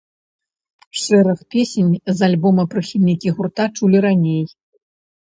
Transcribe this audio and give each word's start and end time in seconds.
Шэраг 1.01 1.39
песень 1.55 1.91
з 2.11 2.15
альбома 2.29 2.65
прыхільнікі 2.71 3.29
гурта 3.37 3.67
чулі 3.77 3.97
раней. 4.07 4.43